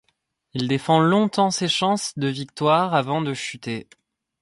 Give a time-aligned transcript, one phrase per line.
[0.55, 3.87] Il défend longtemps ses chances de victoire avant de chuter.